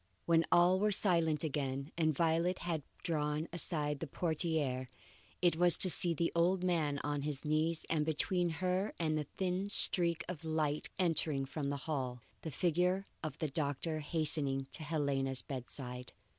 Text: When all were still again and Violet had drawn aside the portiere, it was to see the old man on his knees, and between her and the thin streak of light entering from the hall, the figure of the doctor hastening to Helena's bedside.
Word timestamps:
When 0.25 0.45
all 0.51 0.79
were 0.79 0.91
still 0.91 1.27
again 1.27 1.91
and 1.95 2.11
Violet 2.11 2.57
had 2.65 2.81
drawn 3.03 3.47
aside 3.53 3.99
the 3.99 4.07
portiere, 4.07 4.89
it 5.43 5.57
was 5.57 5.77
to 5.77 5.91
see 5.91 6.15
the 6.15 6.31
old 6.35 6.63
man 6.63 6.97
on 7.03 7.21
his 7.21 7.45
knees, 7.45 7.85
and 7.87 8.03
between 8.03 8.49
her 8.65 8.95
and 8.97 9.15
the 9.15 9.25
thin 9.25 9.69
streak 9.69 10.25
of 10.27 10.43
light 10.43 10.89
entering 10.97 11.45
from 11.45 11.69
the 11.69 11.77
hall, 11.85 12.23
the 12.41 12.49
figure 12.49 13.05
of 13.21 13.37
the 13.37 13.49
doctor 13.49 13.99
hastening 13.99 14.65
to 14.71 14.81
Helena's 14.81 15.43
bedside. 15.43 16.13